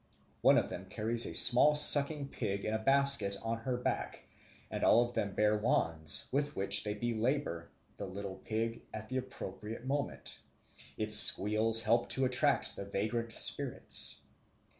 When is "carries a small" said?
0.87-1.75